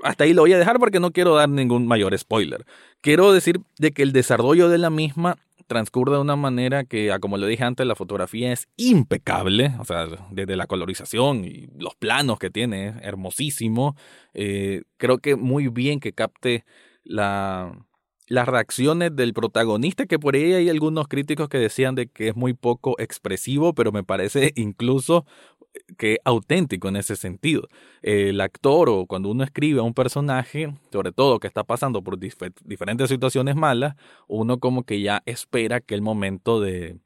Hasta 0.02 0.24
ahí 0.24 0.34
lo 0.34 0.42
voy 0.42 0.52
a 0.52 0.58
dejar 0.58 0.78
porque 0.78 1.00
no 1.00 1.12
quiero 1.12 1.34
dar 1.34 1.48
ningún 1.48 1.86
mayor 1.86 2.16
spoiler. 2.18 2.66
Quiero 3.00 3.32
decir 3.32 3.60
de 3.78 3.92
que 3.92 4.02
el 4.02 4.12
desarrollo 4.12 4.68
de 4.68 4.78
la 4.78 4.90
misma 4.90 5.36
transcurre 5.66 6.12
de 6.14 6.20
una 6.20 6.36
manera 6.36 6.84
que, 6.84 7.10
ah, 7.10 7.18
como 7.18 7.38
le 7.38 7.46
dije 7.46 7.64
antes, 7.64 7.86
la 7.86 7.94
fotografía 7.94 8.52
es 8.52 8.68
impecable, 8.76 9.72
o 9.80 9.84
sea, 9.84 10.06
desde 10.30 10.56
la 10.56 10.66
colorización 10.66 11.44
y 11.44 11.68
los 11.78 11.94
planos 11.96 12.38
que 12.38 12.50
tiene, 12.50 12.88
es 12.88 12.94
hermosísimo. 13.02 13.96
Eh, 14.34 14.82
creo 14.98 15.18
que 15.18 15.36
muy 15.36 15.68
bien 15.68 15.98
que 15.98 16.12
capte 16.12 16.64
la, 17.02 17.72
las 18.28 18.48
reacciones 18.48 19.14
del 19.14 19.32
protagonista, 19.32 20.06
que 20.06 20.18
por 20.18 20.34
ahí 20.34 20.52
hay 20.52 20.68
algunos 20.68 21.08
críticos 21.08 21.48
que 21.48 21.58
decían 21.58 21.94
de 21.94 22.08
que 22.08 22.28
es 22.28 22.36
muy 22.36 22.54
poco 22.54 22.96
expresivo, 22.98 23.72
pero 23.74 23.92
me 23.92 24.04
parece 24.04 24.52
incluso 24.56 25.24
que 25.96 26.18
auténtico 26.24 26.88
en 26.88 26.96
ese 26.96 27.16
sentido. 27.16 27.68
El 28.02 28.40
actor 28.40 28.88
o 28.88 29.06
cuando 29.06 29.30
uno 29.30 29.44
escribe 29.44 29.80
a 29.80 29.82
un 29.82 29.94
personaje, 29.94 30.72
sobre 30.92 31.12
todo 31.12 31.40
que 31.40 31.46
está 31.46 31.64
pasando 31.64 32.02
por 32.02 32.18
diferentes 32.18 33.08
situaciones 33.08 33.56
malas, 33.56 33.94
uno 34.28 34.58
como 34.58 34.84
que 34.84 35.00
ya 35.00 35.22
espera 35.26 35.80
que 35.80 35.94
el 35.94 36.02
momento 36.02 36.60
de, 36.60 36.98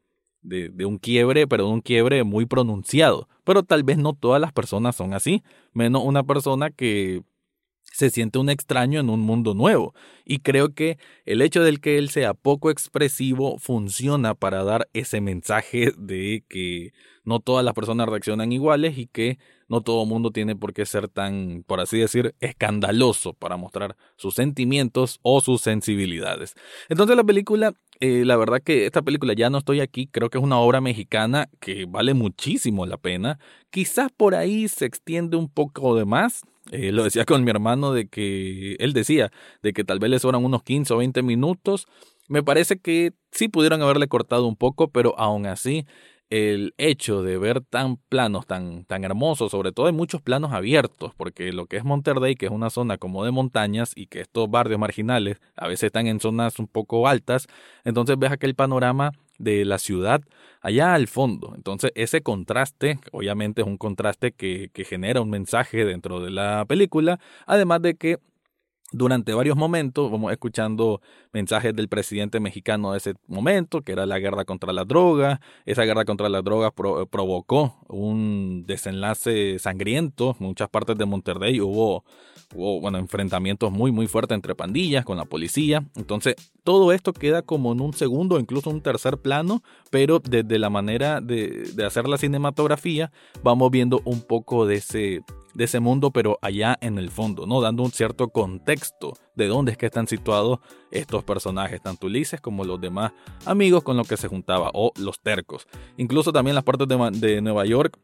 de, 0.42 0.68
de, 0.68 0.84
un 0.84 0.98
quiebre, 0.98 1.46
pero 1.46 1.66
de 1.66 1.72
un 1.72 1.80
quiebre 1.80 2.24
muy 2.24 2.46
pronunciado. 2.46 3.28
Pero 3.44 3.62
tal 3.62 3.82
vez 3.82 3.98
no 3.98 4.14
todas 4.14 4.40
las 4.40 4.52
personas 4.52 4.96
son 4.96 5.14
así, 5.14 5.42
menos 5.72 6.02
una 6.04 6.22
persona 6.22 6.70
que 6.70 7.22
se 7.92 8.10
siente 8.10 8.38
un 8.38 8.50
extraño 8.50 9.00
en 9.00 9.10
un 9.10 9.20
mundo 9.20 9.54
nuevo. 9.54 9.94
Y 10.24 10.38
creo 10.38 10.74
que 10.74 10.98
el 11.24 11.42
hecho 11.42 11.62
de 11.62 11.76
que 11.78 11.98
él 11.98 12.10
sea 12.10 12.34
poco 12.34 12.70
expresivo 12.70 13.58
funciona 13.58 14.34
para 14.34 14.64
dar 14.64 14.88
ese 14.92 15.20
mensaje 15.20 15.92
de 15.96 16.44
que 16.48 16.92
no 17.24 17.40
todas 17.40 17.64
las 17.64 17.74
personas 17.74 18.08
reaccionan 18.08 18.52
iguales 18.52 18.98
y 18.98 19.06
que 19.06 19.38
no 19.68 19.82
todo 19.82 20.04
mundo 20.04 20.32
tiene 20.32 20.56
por 20.56 20.72
qué 20.72 20.84
ser 20.84 21.08
tan, 21.08 21.62
por 21.66 21.80
así 21.80 21.98
decir, 21.98 22.34
escandaloso 22.40 23.34
para 23.34 23.56
mostrar 23.56 23.96
sus 24.16 24.34
sentimientos 24.34 25.20
o 25.22 25.40
sus 25.40 25.60
sensibilidades. 25.60 26.54
Entonces 26.88 27.16
la 27.16 27.22
película, 27.22 27.74
eh, 28.00 28.24
la 28.24 28.36
verdad 28.36 28.60
que 28.60 28.86
esta 28.86 29.02
película 29.02 29.32
ya 29.32 29.48
no 29.48 29.58
estoy 29.58 29.80
aquí, 29.80 30.08
creo 30.08 30.28
que 30.28 30.38
es 30.38 30.44
una 30.44 30.58
obra 30.58 30.80
mexicana 30.80 31.48
que 31.60 31.86
vale 31.88 32.14
muchísimo 32.14 32.84
la 32.84 32.96
pena. 32.96 33.38
Quizás 33.70 34.10
por 34.10 34.34
ahí 34.34 34.66
se 34.66 34.86
extiende 34.86 35.36
un 35.36 35.48
poco 35.48 35.94
de 35.94 36.04
más, 36.04 36.42
eh, 36.70 36.92
lo 36.92 37.04
decía 37.04 37.24
con 37.24 37.44
mi 37.44 37.50
hermano 37.50 37.92
de 37.92 38.08
que 38.08 38.76
él 38.78 38.92
decía 38.92 39.30
de 39.62 39.72
que 39.72 39.84
tal 39.84 39.98
vez 39.98 40.10
le 40.10 40.18
sobran 40.18 40.44
unos 40.44 40.62
15 40.62 40.94
o 40.94 40.96
20 40.98 41.22
minutos. 41.22 41.86
Me 42.28 42.42
parece 42.42 42.78
que 42.78 43.12
sí 43.32 43.48
pudieron 43.48 43.82
haberle 43.82 44.06
cortado 44.08 44.46
un 44.46 44.56
poco, 44.56 44.90
pero 44.90 45.18
aún 45.18 45.46
así 45.46 45.86
el 46.30 46.74
hecho 46.78 47.22
de 47.24 47.38
ver 47.38 47.60
tan 47.60 47.96
planos, 47.96 48.46
tan, 48.46 48.84
tan 48.84 49.02
hermosos, 49.02 49.50
sobre 49.50 49.72
todo 49.72 49.86
hay 49.86 49.92
muchos 49.92 50.22
planos 50.22 50.52
abiertos, 50.52 51.12
porque 51.16 51.52
lo 51.52 51.66
que 51.66 51.76
es 51.76 51.84
Monterrey, 51.84 52.36
que 52.36 52.46
es 52.46 52.52
una 52.52 52.70
zona 52.70 52.98
como 52.98 53.24
de 53.24 53.32
montañas 53.32 53.92
y 53.96 54.06
que 54.06 54.20
estos 54.20 54.48
barrios 54.48 54.78
marginales 54.78 55.40
a 55.56 55.66
veces 55.66 55.88
están 55.88 56.06
en 56.06 56.20
zonas 56.20 56.60
un 56.60 56.68
poco 56.68 57.08
altas, 57.08 57.48
entonces 57.84 58.16
ves 58.16 58.30
aquel 58.30 58.54
panorama 58.54 59.10
de 59.40 59.64
la 59.64 59.78
ciudad 59.78 60.22
allá 60.60 60.94
al 60.94 61.08
fondo. 61.08 61.52
Entonces 61.56 61.90
ese 61.94 62.22
contraste, 62.22 63.00
obviamente 63.12 63.62
es 63.62 63.66
un 63.66 63.78
contraste 63.78 64.32
que, 64.32 64.70
que 64.72 64.84
genera 64.84 65.20
un 65.20 65.30
mensaje 65.30 65.84
dentro 65.84 66.20
de 66.20 66.30
la 66.30 66.64
película, 66.68 67.18
además 67.46 67.82
de 67.82 67.94
que 67.94 68.18
durante 68.92 69.34
varios 69.34 69.56
momentos 69.56 70.10
vamos 70.10 70.32
escuchando 70.32 71.00
mensajes 71.32 71.74
del 71.74 71.88
presidente 71.88 72.40
mexicano 72.40 72.92
de 72.92 72.98
ese 72.98 73.14
momento, 73.28 73.82
que 73.82 73.92
era 73.92 74.04
la 74.04 74.18
guerra 74.18 74.44
contra 74.44 74.72
la 74.72 74.84
droga. 74.84 75.40
Esa 75.64 75.84
guerra 75.84 76.04
contra 76.04 76.28
la 76.28 76.42
droga 76.42 76.72
provocó 76.72 77.76
un 77.88 78.64
desenlace 78.66 79.58
sangriento. 79.58 80.36
En 80.40 80.46
muchas 80.46 80.68
partes 80.68 80.98
de 80.98 81.06
Monterrey 81.06 81.60
hubo, 81.60 82.04
bueno, 82.54 82.98
enfrentamientos 82.98 83.70
muy, 83.70 83.92
muy 83.92 84.08
fuertes 84.08 84.34
entre 84.34 84.56
pandillas 84.56 85.04
con 85.04 85.16
la 85.16 85.24
policía. 85.24 85.84
Entonces, 85.94 86.34
todo 86.64 86.92
esto 86.92 87.12
queda 87.12 87.42
como 87.42 87.72
en 87.72 87.80
un 87.80 87.92
segundo, 87.92 88.40
incluso 88.40 88.70
un 88.70 88.82
tercer 88.82 89.18
plano, 89.18 89.62
pero 89.90 90.18
desde 90.18 90.58
la 90.58 90.68
manera 90.68 91.20
de 91.20 91.72
hacer 91.86 92.08
la 92.08 92.18
cinematografía, 92.18 93.12
vamos 93.44 93.70
viendo 93.70 94.02
un 94.04 94.20
poco 94.22 94.66
de 94.66 94.76
ese 94.76 95.22
de 95.54 95.64
ese 95.64 95.80
mundo, 95.80 96.10
pero 96.10 96.38
allá 96.42 96.76
en 96.80 96.98
el 96.98 97.10
fondo, 97.10 97.46
¿no? 97.46 97.60
Dando 97.60 97.82
un 97.82 97.90
cierto 97.90 98.28
contexto 98.28 99.14
de 99.34 99.46
dónde 99.46 99.72
es 99.72 99.78
que 99.78 99.86
están 99.86 100.06
situados 100.06 100.58
estos 100.90 101.24
personajes, 101.24 101.82
tanto 101.82 102.06
Ulises 102.06 102.40
como 102.40 102.64
los 102.64 102.80
demás 102.80 103.12
amigos 103.46 103.82
con 103.82 103.96
los 103.96 104.08
que 104.08 104.16
se 104.16 104.28
juntaba, 104.28 104.70
o 104.74 104.92
los 104.98 105.20
tercos. 105.20 105.66
Incluso 105.96 106.32
también 106.32 106.54
las 106.54 106.64
partes 106.64 106.88
de, 106.88 107.10
de 107.12 107.40
Nueva 107.40 107.64
York 107.66 107.98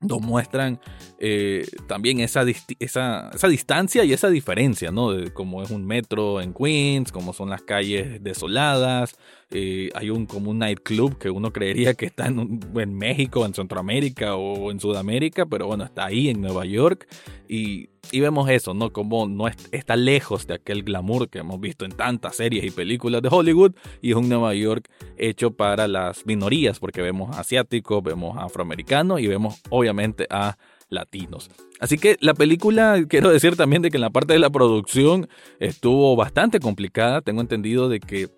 nos 0.00 0.20
muestran 0.22 0.80
eh, 1.18 1.66
también 1.86 2.20
esa, 2.20 2.44
esa, 2.78 3.30
esa, 3.34 3.48
distancia 3.48 4.02
y 4.04 4.12
esa 4.14 4.30
diferencia, 4.30 4.90
¿no? 4.90 5.12
De 5.12 5.32
cómo 5.32 5.62
es 5.62 5.70
un 5.70 5.86
metro 5.86 6.40
en 6.40 6.54
Queens, 6.54 7.12
cómo 7.12 7.34
son 7.34 7.50
las 7.50 7.62
calles 7.62 8.22
desoladas. 8.22 9.16
Eh, 9.50 9.90
hay 9.94 10.10
un 10.10 10.26
como 10.26 10.50
un 10.50 10.58
nightclub 10.58 11.18
que 11.18 11.30
uno 11.30 11.52
creería 11.52 11.94
que 11.94 12.06
está 12.06 12.26
en, 12.26 12.60
en, 12.74 12.94
México, 12.94 13.44
en 13.44 13.54
Centroamérica 13.54 14.36
o 14.36 14.70
en 14.70 14.80
Sudamérica, 14.80 15.46
pero 15.46 15.66
bueno, 15.66 15.84
está 15.84 16.06
ahí 16.06 16.28
en 16.28 16.40
Nueva 16.40 16.64
York. 16.66 17.08
Y 17.48 17.88
y 18.12 18.20
vemos 18.20 18.48
eso, 18.50 18.74
¿no? 18.74 18.92
Como 18.92 19.28
no 19.28 19.46
está 19.48 19.96
lejos 19.96 20.46
de 20.46 20.54
aquel 20.54 20.82
glamour 20.82 21.28
que 21.28 21.38
hemos 21.38 21.60
visto 21.60 21.84
en 21.84 21.92
tantas 21.92 22.36
series 22.36 22.64
y 22.64 22.70
películas 22.70 23.22
de 23.22 23.28
Hollywood 23.30 23.72
y 24.02 24.10
es 24.10 24.16
un 24.16 24.28
Nueva 24.28 24.54
York 24.54 24.88
hecho 25.16 25.52
para 25.52 25.86
las 25.86 26.26
minorías, 26.26 26.80
porque 26.80 27.02
vemos 27.02 27.36
asiáticos, 27.36 28.02
vemos 28.02 28.36
afroamericanos 28.38 29.20
y 29.20 29.28
vemos 29.28 29.60
obviamente 29.70 30.26
a 30.30 30.56
latinos. 30.88 31.50
Así 31.78 31.98
que 31.98 32.16
la 32.20 32.34
película, 32.34 33.00
quiero 33.08 33.30
decir 33.30 33.56
también 33.56 33.82
de 33.82 33.90
que 33.90 33.96
en 33.96 34.02
la 34.02 34.10
parte 34.10 34.32
de 34.32 34.40
la 34.40 34.50
producción 34.50 35.28
estuvo 35.60 36.16
bastante 36.16 36.58
complicada. 36.58 37.20
Tengo 37.20 37.40
entendido 37.40 37.88
de 37.88 38.00
que 38.00 38.28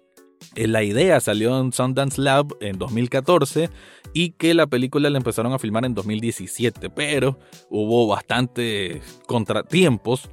la 0.57 0.83
idea 0.83 1.21
salió 1.21 1.59
en 1.61 1.73
Sundance 1.73 2.21
Lab 2.21 2.57
en 2.61 2.79
2014 2.79 3.71
y 4.15 4.31
que 4.31 4.55
la 4.55 4.67
película 4.67 5.11
la 5.11 5.19
empezaron 5.19 5.53
a 5.53 5.59
filmar 5.59 5.85
en 5.85 5.95
2017, 5.95 6.91
pero 6.91 7.39
hubo 7.71 8.07
bastantes 8.07 9.21
contratiempos 9.27 10.31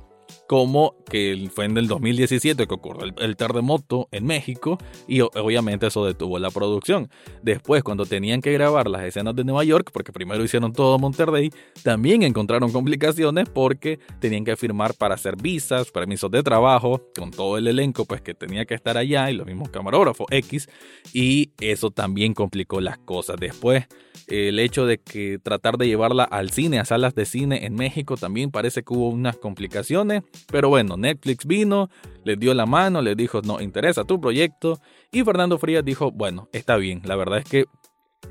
como 0.48 0.96
que 1.10 1.50
fue 1.54 1.66
en 1.66 1.78
el 1.78 1.88
2017 1.88 2.68
que 2.68 2.74
ocurrió 2.74 3.14
el, 3.18 3.36
terremoto 3.36 4.08
en 4.12 4.26
México 4.26 4.78
y 5.08 5.22
obviamente 5.22 5.88
eso 5.88 6.06
detuvo 6.06 6.40
la 6.40 6.50
producción. 6.50 7.10
Después, 7.44 7.84
cuando 7.84 8.06
tenían 8.06 8.42
que 8.42 8.52
grabar 8.52 8.90
las 8.90 9.04
escenas 9.04 9.36
de 9.36 9.44
Nueva 9.44 9.64
York, 9.64 9.92
porque 9.94 10.12
primero 10.12 10.44
hicieron 10.44 10.74
todo 10.74 10.98
Monterrey, 11.00 11.52
también 11.84 12.24
encontraron 12.24 12.72
complicaciones 12.72 13.48
porque 13.50 14.00
tenían 14.20 14.44
que 14.44 14.56
firmar 14.56 14.94
para 14.96 15.16
hacer 15.16 15.36
visas, 15.36 15.92
permisos 15.92 16.32
de 16.32 16.44
trabajo, 16.44 17.02
con 17.16 17.32
todo 17.32 17.58
el 17.58 17.68
elenco 17.68 18.06
pues 18.06 18.22
que 18.22 18.34
tenía 18.34 18.66
que 18.66 18.74
estar 18.74 18.98
allá 18.98 19.30
y 19.30 19.36
los 19.36 19.46
mismos 19.46 19.70
camarógrafos 19.70 20.28
X, 20.32 20.68
y 21.14 21.52
eso 21.60 21.92
también 21.92 22.34
complicó 22.34 22.82
las 22.82 22.98
cosas. 22.98 23.38
Después, 23.40 23.88
el 24.28 24.60
hecho 24.60 24.86
de 24.86 25.00
que 25.00 25.40
tratar 25.40 25.78
de 25.78 25.88
llevarla 25.88 26.24
al 26.24 26.52
cine, 26.52 26.80
a 26.80 26.86
salas 26.86 27.16
de 27.16 27.26
cine 27.26 27.66
en 27.66 27.76
México, 27.76 28.18
también 28.18 28.52
parece 28.52 28.84
que 28.84 28.94
hubo 28.94 29.10
unas 29.10 29.38
complicaciones 29.38 30.19
pero 30.52 30.70
bueno, 30.70 30.98
Netflix 30.98 31.46
vino, 31.46 31.90
les 32.24 32.40
dio 32.40 32.54
la 32.54 32.66
mano, 32.66 33.02
les 33.02 33.16
dijo, 33.16 33.42
no, 33.42 33.62
interesa 33.62 34.04
tu 34.04 34.20
proyecto. 34.20 34.80
Y 35.12 35.24
Fernando 35.24 35.58
Frías 35.58 35.84
dijo, 35.84 36.12
bueno, 36.12 36.50
está 36.54 36.78
bien, 36.78 37.02
la 37.06 37.16
verdad 37.16 37.40
es 37.40 37.46
que 37.46 37.66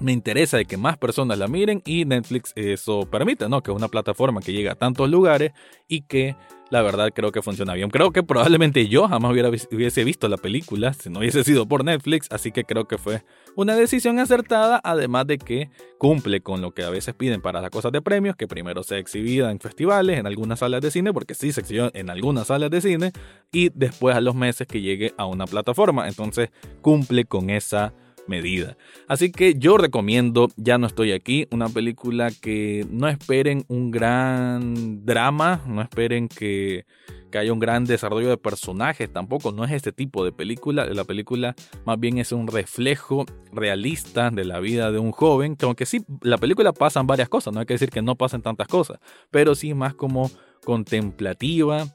me 0.01 0.13
interesa 0.13 0.57
de 0.57 0.65
que 0.65 0.77
más 0.77 0.97
personas 0.97 1.39
la 1.39 1.49
miren 1.49 1.83
y 1.85 2.05
Netflix 2.05 2.53
eso 2.55 3.09
permite, 3.11 3.49
¿no? 3.49 3.63
Que 3.63 3.71
es 3.71 3.77
una 3.77 3.89
plataforma 3.89 4.41
que 4.41 4.53
llega 4.53 4.73
a 4.73 4.77
tantos 4.77 5.09
lugares 5.09 5.53
y 5.89 6.03
que 6.03 6.37
la 6.71 6.83
verdad 6.83 7.11
creo 7.15 7.33
que 7.33 7.43
funciona 7.43 7.75
bien. 7.75 7.91
Creo 7.91 8.11
que 8.11 8.23
probablemente 8.23 8.89
yo 8.89 9.09
jamás 9.09 9.33
hubiera, 9.33 9.49
hubiese 9.49 10.05
visto 10.05 10.29
la 10.29 10.37
película 10.37 10.93
si 10.93 11.11
no 11.11 11.21
hubiese 11.21 11.45
sido 11.45 11.67
por 11.67 11.85
Netflix, 11.85 12.29
así 12.31 12.53
que 12.53 12.65
creo 12.65 12.87
que 12.87 12.99
fue 12.99 13.23
una 13.57 13.75
decisión 13.75 14.19
acertada, 14.19 14.81
además 14.85 15.27
de 15.27 15.39
que 15.39 15.71
cumple 15.99 16.41
con 16.41 16.61
lo 16.61 16.73
que 16.73 16.85
a 16.85 16.91
veces 16.91 17.15
piden 17.15 17.41
para 17.41 17.61
las 17.61 17.71
cosas 17.71 17.93
de 17.93 18.03
premios, 18.03 18.37
que 18.37 18.47
primero 18.47 18.83
sea 18.83 18.99
exhibida 18.99 19.51
en 19.51 19.61
festivales, 19.61 20.19
en 20.19 20.27
algunas 20.27 20.61
salas 20.61 20.81
de 20.81 20.91
cine, 20.91 21.13
porque 21.13 21.35
sí 21.35 21.53
se 21.53 21.61
exhibió 21.61 21.91
en 21.95 22.11
algunas 22.11 22.49
salas 22.49 22.71
de 22.71 22.81
cine, 22.81 23.13
y 23.53 23.71
después 23.75 24.17
a 24.17 24.21
los 24.21 24.35
meses 24.35 24.67
que 24.67 24.81
llegue 24.81 25.15
a 25.17 25.27
una 25.27 25.47
plataforma. 25.47 26.09
Entonces 26.09 26.51
cumple 26.83 27.25
con 27.25 27.51
esa 27.51 27.95
medida. 28.29 28.77
Así 29.07 29.33
que 29.33 29.55
yo 29.55 29.79
recomiendo 29.79 30.49
Ya 30.57 30.79
no 30.79 30.87
estoy 30.87 31.13
aquí, 31.13 31.47
una 31.51 31.69
película 31.69 32.31
que 32.31 32.87
no 32.91 33.09
esperen 33.09 33.65
un 33.69 33.91
gran 33.91 35.05
drama, 35.05 35.63
no 35.67 35.83
esperen 35.83 36.29
que, 36.29 36.85
haya 37.33 37.53
un 37.53 37.59
gran 37.59 37.85
desarrollo 37.85 38.29
de 38.31 38.37
personajes, 38.37 39.13
tampoco 39.13 39.53
no 39.53 39.65
es 39.65 39.73
este 39.73 39.93
tipo 39.93 40.25
de 40.25 40.33
película, 40.33 40.87
la 40.87 41.05
película 41.05 41.55
más 41.85 42.01
bien 42.01 42.19
es 42.19 42.33
un 42.33 42.47
reflejo 42.47 43.27
realista 43.53 44.31
de 44.31 44.45
la 44.45 44.61
vida 44.61 44.91
de 44.91 44.99
un 44.99 45.13
joven, 45.13 45.55
que 45.55 45.67
aunque 45.67 45.87
sí, 45.87 46.05
la 46.23 46.39
película 46.39 46.73
pasan 46.73 47.07
varias 47.07 47.29
cosas, 47.29 47.53
no 47.53 47.61
hay 47.61 47.67
que 47.67 47.75
decir 47.75 47.91
que 47.91 48.03
no 48.03 48.17
pasen 48.17 48.43
tantas 48.43 48.67
cosas, 48.67 48.99
pero 49.31 49.55
sí 49.55 49.75
más 49.75 49.95
como 49.95 50.31
contemplativa, 50.65 51.87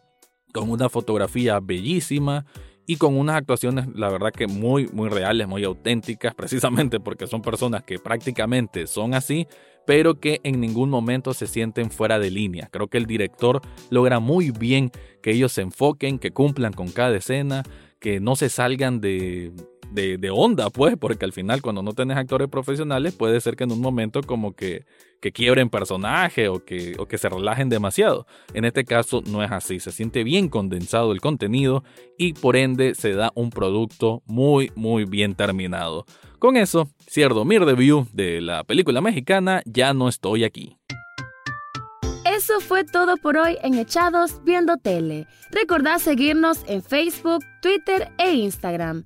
con 0.54 0.69
una 0.69 0.88
fotografía 0.88 1.60
bellísima 1.60 2.46
y 2.86 2.98
con 2.98 3.17
unas 3.17 3.38
actuaciones, 3.38 3.88
la 3.96 4.10
verdad 4.10 4.32
que 4.32 4.48
muy, 4.48 4.88
muy 4.88 5.10
reales, 5.10 5.48
muy 5.48 5.63
auténticas, 5.63 6.34
precisamente 6.36 7.00
porque 7.00 7.28
son 7.28 7.41
personas 7.41 7.84
que 7.84 8.00
prácticamente 8.00 8.88
son 8.88 9.13
así, 9.13 9.48
pero 9.86 10.19
que 10.19 10.39
en 10.43 10.60
ningún 10.62 10.89
momento 10.89 11.34
se 11.34 11.48
sienten 11.48 11.91
fuera 11.91 12.19
de 12.19 12.32
línea. 12.32 12.69
Creo 12.72 12.88
que 12.88 12.98
el 12.98 13.06
director 13.06 13.62
logra 13.89 14.19
muy 14.19 14.52
bien 14.52 14.91
que 15.22 15.32
ellos 15.32 15.52
se 15.52 15.62
enfoquen, 15.62 16.19
que 16.19 16.32
cumplan 16.32 16.74
con 16.74 16.89
cada 16.89 17.15
escena, 17.17 17.63
que 18.00 18.19
no 18.19 18.36
se 18.36 18.50
salgan 18.50 19.02
de, 19.02 19.52
de, 19.93 20.29
onda, 20.32 20.69
pues, 20.69 20.97
porque 20.97 21.25
al 21.25 21.34
final 21.34 21.62
cuando 21.62 21.84
no 21.84 21.93
tenés 21.93 22.17
actores 22.17 22.49
profesionales 22.49 23.13
puede 23.13 23.39
ser 23.41 23.56
que 23.56 23.63
en 23.63 23.71
un 23.71 23.82
momento 23.82 24.21
como 24.21 24.53
que, 24.53 24.86
que 25.21 25.32
quiebren 25.32 25.69
personaje 25.69 26.47
o 26.47 26.63
que, 26.65 26.95
o 26.97 27.06
que 27.06 27.17
se 27.17 27.29
relajen 27.29 27.69
demasiado. 27.69 28.25
En 28.53 28.65
este 28.65 28.86
caso 28.86 29.21
no 29.25 29.43
es 29.43 29.51
así, 29.51 29.79
se 29.79 29.91
siente 29.91 30.23
bien 30.23 30.49
condensado 30.49 31.12
el 31.12 31.21
contenido 31.21 31.84
y 32.17 32.34
por 32.34 32.56
ende 32.56 32.95
se 32.95 33.13
da 33.13 33.32
un 33.36 33.49
producto 33.49 34.23
muy 34.25 34.71
muy 34.75 35.06
bien 35.06 35.36
terminado. 35.36 36.06
Con 36.39 36.58
eso, 36.58 36.89
cierro 37.10 37.45
mi 37.45 37.58
review 37.58 38.08
de 38.12 38.41
la 38.41 38.63
película 38.63 38.99
mexicana 38.99 39.62
Ya 39.65 39.93
no 39.93 40.10
estoy 40.10 40.43
aquí. 40.43 40.77
Eso 42.25 42.60
fue 42.60 42.84
todo 42.84 43.15
por 43.17 43.38
hoy 43.38 43.58
en 43.62 43.75
Echados 43.75 44.43
Viendo 44.43 44.77
Tele. 44.77 45.27
Recordad 45.51 45.99
seguirnos 45.99 46.63
en 46.67 46.82
Facebook, 46.82 47.43
Twitter 47.62 48.12
e 48.17 48.34
Instagram. 48.34 49.06